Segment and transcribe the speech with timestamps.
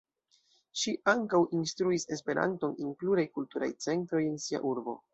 [0.83, 5.03] Ŝi ankaŭ instruis esperanton en pluraj kulturaj centroj en sia urbo.